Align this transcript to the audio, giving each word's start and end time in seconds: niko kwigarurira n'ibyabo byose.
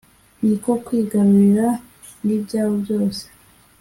niko 0.45 0.71
kwigarurira 0.85 1.67
n'ibyabo 2.25 2.71
byose. 2.83 3.23